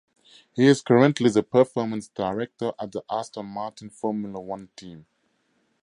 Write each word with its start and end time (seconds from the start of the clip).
He 0.53 0.65
is 0.65 0.81
currently 0.81 1.29
the 1.29 1.43
performance 1.43 2.07
director 2.07 2.73
at 2.79 2.91
the 2.91 3.03
Aston 3.07 3.45
Martin 3.45 3.91
Formula 3.91 4.39
One 4.41 4.69
team. 4.75 5.05